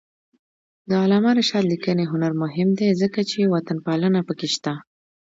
[0.89, 4.73] د علامه رشاد لیکنی هنر مهم دی ځکه چې وطنپالنه پکې شته.